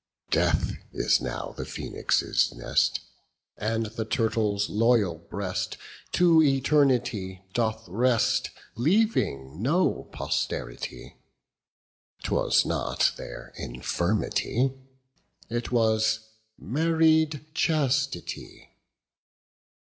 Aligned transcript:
55 0.31 0.31
Death 0.31 0.77
is 0.93 1.21
now 1.21 1.53
the 1.55 1.63
phoenix' 1.63 2.51
nest; 2.53 3.01
And 3.55 3.85
the 3.85 4.03
turtle's 4.03 4.67
loyal 4.67 5.19
breast 5.19 5.77
To 6.13 6.41
eternity 6.41 7.45
doth 7.53 7.87
rest, 7.87 8.49
Leaving 8.75 9.61
no 9.61 10.05
posterity: 10.11 11.17
'Twas 12.23 12.65
not 12.65 13.11
their 13.15 13.53
infirmity, 13.55 14.73
60 15.49 15.55
It 15.55 15.71
was 15.71 16.29
married 16.57 17.45
chastity. 17.53 18.75